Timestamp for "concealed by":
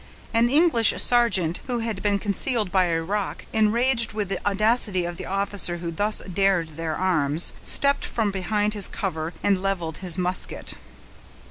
2.17-2.85